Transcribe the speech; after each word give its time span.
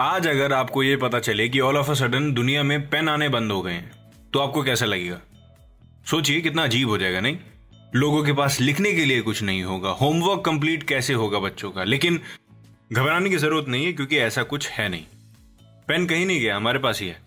आज 0.00 0.26
अगर 0.26 0.52
आपको 0.52 0.82
ये 0.82 0.96
पता 0.96 1.18
चले 1.18 1.48
कि 1.48 1.60
ऑल 1.60 1.76
ऑफ़ 1.76 1.90
अ 1.90 1.94
सडन 1.94 2.32
दुनिया 2.32 2.62
में 2.62 2.88
पेन 2.88 3.08
आने 3.08 3.28
बंद 3.28 3.52
हो 3.52 3.62
गए 3.62 3.72
हैं 3.72 3.90
तो 4.32 4.38
आपको 4.38 4.62
कैसा 4.62 4.86
लगेगा? 4.86 5.20
सोचिए, 6.06 6.40
कितना 6.40 6.64
अजीब 6.64 6.88
हो 6.88 6.98
जाएगा, 6.98 7.20
नहीं? 7.20 7.38
लोगों 7.96 8.24
के 8.24 8.32
पास 8.32 8.60
लिखने 8.60 8.92
के 8.92 9.04
लिए 9.04 9.20
कुछ 9.20 9.42
नहीं 9.42 9.62
होगा 9.62 9.90
होमवर्क 9.90 10.42
कंप्लीट 10.44 10.82
कैसे 10.82 11.14
होगा 11.14 11.38
बच्चों 11.38 11.70
का? 11.70 11.84
लेकिन 11.84 12.20
घबराने 12.92 13.30
की 13.30 13.36
ज़रूरत 13.36 13.68
नहीं 13.68 13.86
है, 13.86 13.92
क्योंकि 13.92 14.16
ऐसा 14.16 14.42
कुछ 14.42 14.68
है 14.68 14.88
नहीं। 14.88 15.02
पेन 15.88 16.06
कहीं 16.06 16.26
नहीं 16.26 16.40
गया, 16.40 16.56
हमारे 16.56 16.78
पास 16.78 17.00
ही 17.00 17.08
है। 17.08 17.18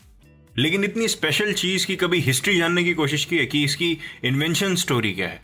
लेकिन 0.57 0.83
इतनी 0.83 1.07
स्पेशल 1.07 1.53
चीज़ 1.53 1.87
की 1.87 1.95
कभी 1.95 2.19
हिस्ट्री 2.19 2.57
जानने 2.57 2.83
की 2.83 2.93
कोशिश 2.93 3.25
की 3.25 3.37
है 3.37 3.45
कि 3.45 3.63
इसकी 3.63 3.97
इन्वेंशन 4.23 4.75
स्टोरी 4.75 5.11
क्या 5.11 5.27
है? 5.27 5.41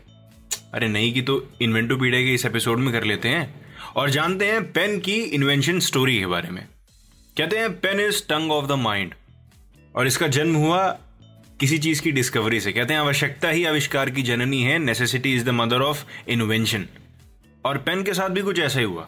अरे 0.74 0.88
नहीं 0.88 1.14
की 1.14 1.22
तो 1.22 1.52
इन्वेंटोपीडिया 1.62 2.22
के 2.22 2.34
इस 2.34 2.46
एपिसोड 2.46 2.80
में 2.80 2.94
कर 2.94 3.04
लेते 3.04 3.30
हैं। 3.30 3.76
और 3.96 4.10
जानते 4.10 4.46
हैं 4.46 4.72
पेन 4.72 5.00
की 5.00 5.16
इन्वेंशन 5.16 5.80
स्टोरी 5.80 6.20
के 6.20 6.26
बारे 6.26 6.50
में। 6.50 6.68
कहते 7.38 7.58
हैं 7.58 7.80
pen 7.80 8.00
is 8.00 8.24
tongue 8.24 8.52
of 8.52 8.66
the 8.66 8.72
mind 8.72 9.14
और 9.96 10.08
इसका 10.08 10.28
जन्म 10.28 10.56
हुआ 10.56 10.88
किसी 11.60 11.78
चीज़ 11.78 12.02
की 12.02 12.12
डिस्कवरी 12.12 12.60
से। 12.60 12.72
कहते 12.72 12.94
हैं, 12.94 13.02
आवश्यकता 13.02 13.50
ही 13.50 13.66
आविष्कार 13.66 14.10
की 14.10 14.24
जननी 14.24 14.62
है। 14.64 14.78
Necessity 14.80 15.36
is 15.36 15.46
the 15.46 15.50
mother 15.50 15.82
of 15.82 16.04
invention 16.28 16.86
और 17.66 17.78
पेन 17.78 18.04
के 18.04 18.14
साथ 18.14 18.30
भी 18.30 18.42
कुछ 18.42 18.60
ऐसा 18.60 18.80
ही 18.80 18.86
हुआ। 18.86 19.08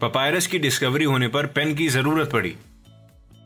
पपायरस 0.00 0.46
की 0.46 0.58
डिस्कवरी 0.58 1.04
होने 1.04 1.28
पर 1.28 1.46
पेन 1.46 1.74
की 1.74 1.88
ज़रूरत 1.88 2.30
पड़ी। 2.30 2.56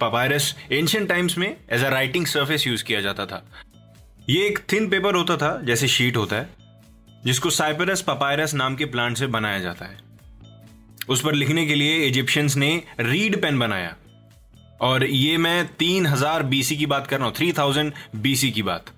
पपायरस 0.01 0.55
एंशियंट 0.73 1.09
टाइम्स 1.09 1.39
में 1.39 1.57
as 1.71 1.85
a 1.85 1.89
writing 1.89 2.27
surface 2.27 2.67
use 2.67 2.85
किया 2.85 3.01
जाता 3.01 3.27
था। 3.27 3.45
ये 4.29 4.47
एक 4.47 4.59
थिन 4.73 4.89
पेपर 4.89 5.15
होता 5.15 5.37
था, 5.37 5.61
जैसे 5.65 5.89
शीट 5.89 6.17
होता 6.17 6.37
है, 6.37 6.49
जिसको 7.25 7.51
साइपरस 7.51 8.03
पपायरस 8.03 8.55
नाम 8.55 8.77
के 8.77 8.85
प्लांट 8.85 9.17
से 9.17 9.27
बनाया 9.27 9.59
जाता 9.59 9.85
है। 9.85 10.06
उस 11.09 11.21
पर 11.21 11.35
लिखने 11.35 11.67
के 11.67 11.75
लिए 11.75 12.07
इजिप्शियंस 12.07 12.57
ने 12.57 12.83
रीड 13.01 13.41
पेन 13.43 13.59
बनाया। 13.59 13.95
और 14.81 15.05
ये 15.05 15.37
मैं 15.39 15.67
तीन 15.69 16.07
हज़ार 16.07 16.43
बीसी 16.45 16.77
की 16.77 16.87
बात 16.87 17.07
कर 17.07 17.19
रहा 17.19 17.27
हूँ 17.27 17.35
थ्री 17.35 17.53
थाउज़ेंड 17.53 17.93
बीसी 18.17 18.51
की 18.51 18.63
बात। 18.63 18.93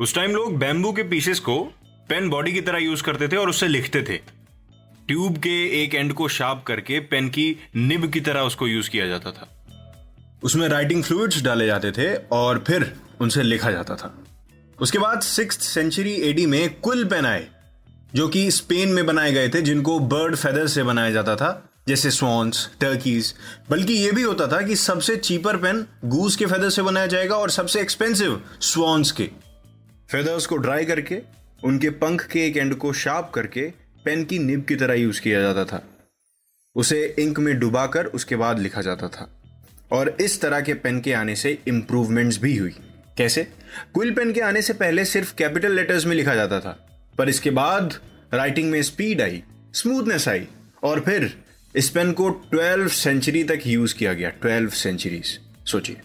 उस 0.00 0.14
टाइम 0.14 0.30
लोग 0.30 0.58
बैम्बू 0.58 0.92
के 0.92 1.02
पीसेस 1.02 1.38
को 1.40 1.58
पेन 2.08 2.28
बॉडी 2.30 2.52
की 2.52 2.60
तरह 2.60 2.78
यूज़ 2.78 3.02
करते 3.02 3.28
थे 3.28 3.36
और 3.36 3.48
उससे 3.48 3.68
लिखते 3.68 4.02
थे। 4.02 4.16
ट्यूब 5.08 5.36
के 5.38 5.82
एक 5.82 5.94
एंड 5.94 6.12
को 6.12 6.28
शार्प 6.28 6.62
करके 6.66 6.98
पेन 7.00 7.28
की 7.28 7.56
निब 7.76 8.10
की 8.10 8.20
तरह 8.20 8.40
उसको 8.40 8.66
यूज़ 8.68 8.90
किया 8.90 9.06
जाता 9.06 9.30
था। 9.30 9.48
उसमें 10.42 10.68
राइटिंग 10.68 11.02
फ्लूड्स 11.04 11.42
डाले 11.42 11.66
जाते 11.66 11.90
थे 11.92 12.14
और 12.32 12.64
फिर 12.66 12.92
उनसे 13.20 13.42
लिखा 13.42 13.70
जाता 13.70 13.96
था। 13.96 14.14
उसके 14.78 14.98
बाद 14.98 15.20
सिक्स 15.20 15.66
सेंचुरी 15.66 16.14
एडी 16.22 16.46
में 16.46 16.80
कुल 16.80 17.04
पेन 17.04 17.26
आए। 17.26 17.46
जो 18.14 18.28
कि 18.28 18.50
स्पेन 18.50 18.88
में 18.88 19.06
बनाए 19.06 19.32
गए 19.32 19.48
थे, 19.48 19.62
जिनको 19.62 19.98
बर्ड 19.98 20.36
फेदर 20.36 20.66
से 20.66 20.82
बनाया 20.82 21.10
जाता 21.10 21.36
था, 21.36 21.68
जैसे 21.88 22.10
स्वॉन्स 22.10 22.70
टर्कीज 22.80 23.34
बल्कि 23.70 23.92
यह 23.92 24.12
भी 24.12 24.22
होता 24.22 24.46
था 24.46 24.62
कि 24.62 24.76
सबसे 24.76 25.16
चीपर 25.16 25.56
पेन 25.56 25.86
गूस 26.04 26.36
के 26.36 26.46
फेदर 26.46 26.70
से 26.70 26.82
बनाया 26.82 27.06
जाएगा 27.06 27.36
और 27.36 27.50
सबसे 27.50 27.80
एक्सपेंसिव 27.80 28.44
स्वॉन्स 28.60 29.12
के। 29.12 29.30
फेदर्स 30.10 30.46
को 30.46 30.56
ड्राई 30.56 30.84
करके, 30.84 31.22
उनके 31.64 31.90
पंख 31.90 32.26
के 32.26 32.46
एक 32.46 32.56
एंड 32.56 32.74
को 32.74 32.92
शार्प 32.92 33.32
करके 33.34 33.72
पेन 34.04 34.24
की 34.24 34.38
निब 34.38 34.64
की 34.64 34.76
तरह 34.76 34.94
यूज़ 34.94 35.20
किया 35.20 35.40
जाता 35.40 35.64
था। 35.64 35.84
उसे 36.74 37.16
इंक 37.18 37.38
में 37.38 37.58
डुबाकर 37.58 38.06
उसके 38.06 38.36
बाद 38.36 38.58
लिखा 38.58 38.80
जाता 38.80 39.08
था। 39.08 39.42
और 39.92 40.16
इस 40.20 40.40
तरह 40.40 40.60
के 40.60 40.74
पेन 40.74 41.00
के 41.00 41.12
आने 41.12 41.36
से 41.36 41.58
इंप्रूवमेंट्स 41.68 42.38
भी 42.38 42.56
हुई। 42.56 42.76
कैसे? 43.18 43.44
क्विल 43.94 44.10
पेन 44.14 44.32
के 44.32 44.40
आने 44.40 44.62
से 44.62 44.72
पहले 44.72 45.04
सिर्फ़ 45.04 45.34
कैपिटल 45.34 45.72
लेटर्स 45.72 46.06
में 46.06 46.16
लिखा 46.16 46.34
जाता 46.34 46.60
था। 46.60 46.93
पर 47.18 47.28
इसके 47.28 47.50
बाद 47.50 47.94
राइटिंग 48.34 48.70
में 48.70 48.82
स्पीड 48.82 49.20
आई 49.20 49.42
स्मूथनेस 49.74 50.28
आई 50.28 50.46
और 50.82 51.00
फिर 51.00 51.42
इस 51.76 51.88
पेन 51.90 52.12
को 52.12 52.30
12 52.54 52.88
सेंचुरी 52.88 53.44
तक 53.44 53.60
यूज़ 53.66 53.94
किया 53.94 54.12
गया 54.12 54.32
12 54.40 54.74
सेंचुरीज 54.74 55.40
सोचिए। 55.66 56.00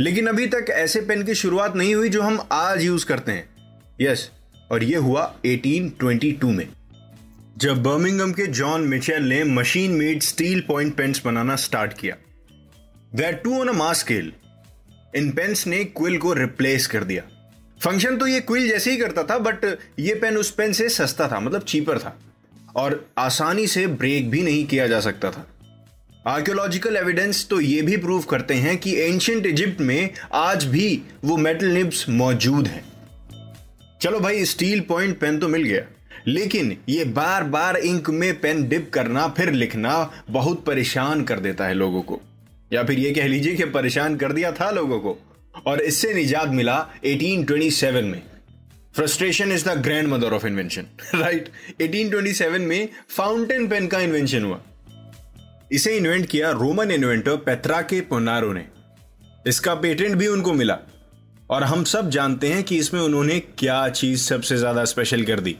लेकिन 0.00 0.26
अभी 0.26 0.46
तक 0.46 0.66
ऐसे 0.70 1.00
पेन 1.00 1.22
की 1.22 1.34
शुरुआत 1.34 1.76
नहीं 1.76 1.94
हुई 1.94 2.08
जो 2.08 2.22
हम 2.22 2.48
आज 2.52 2.82
यूज़ 2.82 3.06
करते 3.06 3.32
हैं। 3.32 3.48
यस 4.00 4.30
और 4.70 4.84
यह 4.84 4.98
हुआ 4.98 5.36
1822 5.46 6.44
में, 6.44 6.68
जब 7.58 7.82
बर्मिंगम 7.82 8.32
के 8.32 8.46
जॉन 8.46 8.80
मिचेल 8.80 9.22
ने 9.22 9.44
machine 9.44 9.92
made 9.92 10.22
steel 10.22 10.60
point 10.60 10.94
pens 10.94 11.24
बनाना 11.24 11.56
स्टार्ट 11.56 11.92
किया। 11.92 12.16
That 13.14 13.42
too 13.42 13.60
on 13.60 13.68
a 13.68 13.72
mass 13.72 13.98
scale 13.98 14.32
in 15.16 15.30
pens 15.30 15.66
ने 15.66 15.84
क्विल 15.84 16.18
को 16.18 16.32
रिप्लेस 16.32 16.86
कर 16.86 17.04
दिया। 17.04 17.22
फ़ंक्शन 17.80 18.16
तो 18.16 18.26
ये 18.26 18.40
क्विल 18.40 18.68
जैसे 18.68 18.90
ही 18.90 18.96
करता 18.96 19.22
था 19.22 19.38
बट 19.38 19.78
ये 19.98 20.14
पेन 20.14 20.36
उस 20.36 20.50
पेन 20.50 20.72
से 20.72 20.88
सस्ता 20.88 21.28
था 21.28 21.40
मतलब 21.40 21.62
चीपर 21.62 21.98
था। 21.98 22.18
और 22.76 23.10
आसानी 23.18 23.66
से 23.66 23.86
ब्रेक 23.86 24.30
भी 24.30 24.42
नहीं 24.42 24.66
किया 24.66 24.86
जा 24.86 25.00
सकता 25.00 25.30
था। 25.30 25.46
आर्कियोलॉजिकल 26.26 26.96
एविडेंस 26.96 27.46
तो 27.50 27.60
ये 27.60 27.82
भी 27.82 27.96
प्रूव 27.96 28.22
करते 28.22 28.54
हैं 28.54 28.78
कि 28.78 29.00
एंशियंट 29.00 29.46
इजिप्ट 29.46 29.80
में 29.80 30.10
आज 30.32 30.64
भी 30.64 31.02
वो 31.24 31.36
मेटल 31.36 31.66
निब्स 31.66 32.08
मौजूद 32.08 32.66
हैं। 32.66 32.84
चलो 34.02 34.20
भाई 34.20 34.44
स्टील 34.44 34.80
पॉइंट 34.80 35.18
पेन 35.18 35.38
तो 35.38 35.48
मिल 35.48 35.62
गया। 35.62 35.82
लेकिन 36.26 36.76
ये 36.88 37.04
बार 37.04 37.44
बार 37.44 37.76
इंक 37.76 38.10
में 38.10 38.40
पेन 38.40 38.68
डिप 38.68 38.90
करना, 38.94 39.28
फिर 39.28 39.52
लिखना 39.52 40.24
बहुत 40.30 40.64
परेशान 40.64 41.22
कर 41.22 41.40
देता 41.40 41.66
है 41.66 41.74
लोगों 41.74 42.02
को। 42.02 42.20
या 42.72 42.82
फिर 42.82 42.98
ये 42.98 43.10
कह 43.10 43.26
लीजिए 43.26 43.54
कि 43.54 43.64
परेशान 43.64 44.16
कर 44.16 44.32
दिया 44.32 44.52
था 44.52 44.70
लोगों 44.70 45.00
को। 45.00 45.18
और 45.66 45.80
इससे 45.80 46.12
निजात 46.14 46.48
मिला 46.48 46.76
1827 47.04 48.04
में। 48.04 48.22
Frustration 48.96 49.52
is 49.52 49.68
the 49.68 49.76
grandmother 50.08 50.32
of 50.32 50.46
invention 50.46 50.86
right 51.14 51.48
1827 51.82 52.60
में 52.60 52.88
फाउंटेन 53.08 53.66
पेन 53.68 53.86
का 53.86 54.00
इन्वेंशन 54.00 54.44
हुआ। 54.44 54.60
इसे 55.72 55.96
इन्वेंट 55.96 56.26
किया 56.26 56.50
रोमन 56.50 56.90
इन्वेंटर 56.90 57.36
पेत्रा 57.36 57.80
के 57.82 58.00
पोनारो 58.00 58.52
ने। 58.52 58.64
इसका 59.46 59.74
पेटेंट 59.74 60.14
भी 60.14 60.26
उनको 60.26 60.52
मिला। 60.52 60.78
और 61.50 61.64
हम 61.64 61.84
सब 61.84 62.10
जानते 62.10 62.48
हैं 62.48 62.62
कि 62.64 62.76
इसमें 62.76 63.00
उन्होंने 63.00 63.38
क्या 63.58 63.88
चीज़ 63.88 64.20
सबसे 64.20 64.56
ज़्यादा 64.56 64.84
स्पेशल 64.84 65.22
कर 65.24 65.40
दी। 65.40 65.56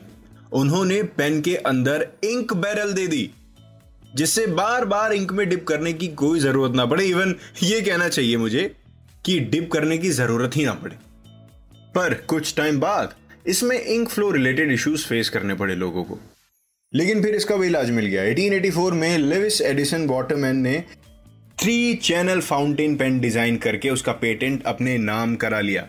उन्होंने 0.52 1.02
पेन 1.02 1.40
के 1.40 1.54
अंदर 1.56 2.06
इंक 2.24 2.52
बैरल 2.52 2.92
दे 2.92 3.06
दी, 3.06 3.30
जिससे 4.14 4.46
बार 4.46 4.84
बार 4.84 5.12
इंक 5.12 5.32
में 5.32 5.48
डिप 5.48 5.66
करने 5.66 5.92
की 5.92 6.08
कोई 6.08 6.40
ज़रूरत 6.40 6.74
ना 6.74 6.86
पड़े। 6.86 7.04
इवन 7.04 7.34
ये 7.62 7.80
कहना 7.80 8.08
चाहिए 8.08 8.36
मुझे 8.36 8.70
कि 9.24 9.40
डिप 9.40 9.70
करने 9.72 9.98
की 9.98 10.10
ज़रूरत 10.10 10.56
ही 10.56 10.64
ना 10.64 10.72
पड़े। 10.72 10.96
पर 11.94 12.14
कुछ 12.14 12.56
टाइम 12.56 12.80
बाद 12.80 13.14
इसमें 13.46 13.80
ink 13.80 14.08
flow 14.08 14.30
related 14.30 14.72
issues 14.72 15.06
face 15.06 15.28
करने 15.28 15.54
पड़े 15.54 15.74
लोगों 15.74 16.04
को। 16.04 16.18
लेकिन 16.94 17.22
फिर 17.22 17.34
इसका 17.34 17.56
भी 17.56 17.66
इलाज 17.66 17.90
मिल 17.90 18.06
गया। 18.06 18.22
1884 18.22 18.92
में 18.92 19.18
लेविस 19.18 19.60
एडिसन 19.60 20.06
वाटरमैन 20.06 20.56
ने 20.56 20.84
three 21.58 21.94
channel 21.94 22.40
fountain 22.40 22.96
pen 22.96 23.20
design 23.20 23.56
करके 23.56 23.90
उसका 23.90 24.12
पेटेंट 24.12 24.62
अपने 24.64 24.98
नाम 24.98 25.36
करा 25.36 25.60
लिया। 25.60 25.88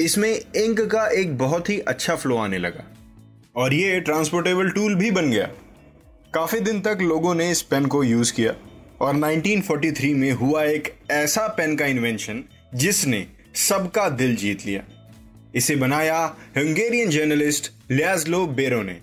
इसमें 0.00 0.40
इंक 0.56 0.80
का 0.80 1.08
एक 1.08 1.38
बहुत 1.38 1.70
ही 1.70 1.78
अच्छा 1.78 2.16
फ्लो 2.16 2.36
आने 2.36 2.58
लगा। 2.58 2.84
और 3.56 3.74
ये 3.74 4.00
ट्रांसपोर्टेबल 4.00 4.70
टूल 4.70 4.94
भी 4.94 5.10
बन 5.10 5.30
गया। 5.30 5.46
काफ़ी 6.34 6.60
दिन 6.60 6.80
तक 6.80 6.98
लोगों 7.00 7.34
ने 7.34 7.50
इस 7.50 7.62
पेन 7.62 7.86
को 7.86 8.04
यूज़ 8.04 8.32
किया। 8.32 8.52
और 9.00 9.16
1943 9.16 10.14
में 10.14 10.32
हुआ 10.32 10.64
एक 10.64 10.94
ऐसा 11.10 11.46
पेन 11.48 11.76
का 11.76 11.86
इन्वेंशन 11.86 12.44
जिसने 12.74 13.26
सबका 13.54 14.08
दिल 14.08 14.36
जीत 14.36 14.66
लिया। 14.66 14.82
इसे 15.54 15.76
बनाया 15.76 16.36
हंगेरियन 16.56 17.10
जर्नलिस्ट 17.10 17.72
लियाजलो 17.90 18.46
बेरो 18.46 18.82
ने। 18.82 19.00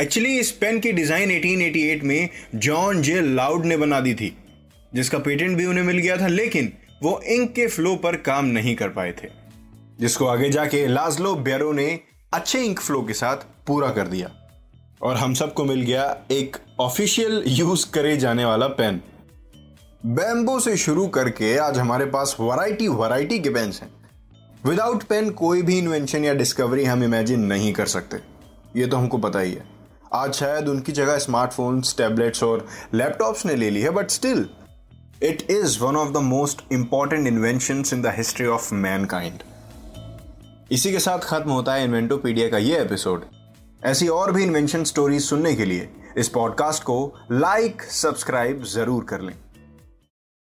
एक्चुअली 0.00 0.38
इस 0.38 0.50
पेन 0.50 0.80
की 0.80 0.92
डिज़ाइन 0.92 1.30
1888 1.30 2.02
में 2.02 2.28
जॉन 2.54 3.02
जे 3.02 3.20
लाउड 3.20 3.64
ने 3.64 3.76
बना 3.76 4.00
दी 4.00 4.14
थी, 4.14 4.36
जिसका 4.94 5.18
पेटेंट 5.18 5.56
भी 5.56 5.66
उन्हें 5.66 5.84
मिल 5.84 5.98
गया 5.98 6.16
था, 6.16 6.26
लेकिन 6.26 6.72
वो 7.02 7.20
इंक 7.26 7.52
के 7.52 7.66
फ्लो 7.66 7.96
पर 7.96 8.16
काम 8.16 8.44
नहीं 8.44 8.74
कर 8.76 8.88
पाए 8.88 9.12
थे। 9.12 9.28
जिसको 10.00 10.26
आगे 10.26 10.50
जाके 10.50 10.86
लाजलो 10.86 11.34
बेरो 11.34 11.72
ने 11.72 12.00
अच्छे 12.34 12.60
इंक 12.60 12.80
फ्लो 12.80 13.02
के 13.02 13.12
साथ 13.12 13.36
पूरा 13.66 13.90
कर 13.90 14.08
दिया। 14.08 14.30
और 15.02 15.16
हम 15.16 15.34
सबको 15.34 15.64
मिल 15.64 15.80
गया 15.80 16.04
एक 16.30 16.56
ऑफिशियल 16.80 17.44
यूज़ 17.46 17.90
करे 17.90 18.16
जाने 18.16 18.44
वाला 18.44 18.66
पेन। 18.66 19.00
बैम्बो 20.06 20.60
से 20.60 20.76
शुरू 20.76 21.06
करके 21.06 21.58
आज 21.58 21.78
हमारे 21.78 22.06
पास 22.06 22.36
वैरायटी 22.40 22.88
वैरायटी 22.88 23.38
के 23.38 23.50
पेन्स 23.50 23.82
हैं। 23.82 23.88
विदाउट 24.66 25.02
पेन 25.02 25.30
कोई 25.30 25.62
भी 25.62 25.78
इन्वेंशन 25.78 26.24
या 26.24 26.34
डिस्कवरी 26.34 26.84
हम 26.84 27.04
इमेजिन 27.04 27.40
नहीं 27.40 27.72
कर 27.72 27.86
सकते। 27.86 28.16
ये 28.80 28.86
तो 28.86 28.96
हमको 28.96 29.18
पता 29.18 29.38
ही 29.38 29.52
है। 29.52 29.64
आज 30.12 30.32
शायद 30.34 30.68
उनकी 30.68 30.92
जगह 30.92 31.18
स्मार्टफोन्स 31.18 31.96
टैबलेट्स 31.96 32.42
और 32.42 32.66
लैपटॉप्स 32.94 33.46
ने 33.46 33.54
ले 33.54 33.70
ली 33.70 33.80
है 33.80 33.90
but 33.90 34.10
still 34.10 34.48
it 35.22 35.46
is 35.50 35.80
one 35.80 35.96
of 35.96 36.12
the 36.12 36.16
most 36.16 36.62
important 36.72 37.26
invention 37.26 37.84
in 37.92 38.02
the 38.02 38.06
history 38.06 38.46
of 38.46 38.74
man 38.74 39.38
इसी 40.72 40.92
के 40.92 40.98
साथ 40.98 41.18
खत्म 41.18 41.50
होता 41.50 41.74
है 41.74 41.84
इन्वेंटोपीडिया 41.84 42.48
का 42.48 42.58
ये 42.58 42.78
एपिसोड 42.78 43.24
ऐसी 43.84 44.08
और 44.08 44.32
भी 44.32 44.42
इन्वेंशन 44.42 44.84
स्टोरीज 44.84 45.22
सुनने 45.22 45.54
के 45.54 45.64
लिए 45.64 45.88
इस 46.16 46.28
पॉडकास्ट 46.28 46.82
को 46.82 47.14
लाइक 47.30 47.82
सब्सक्राइब 47.82 48.62
ज़रूर 48.64 49.04
कर 49.04 49.20
लें। 49.20 49.34